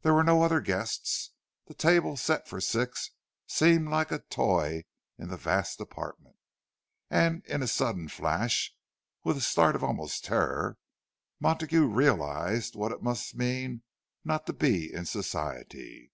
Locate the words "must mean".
13.02-13.82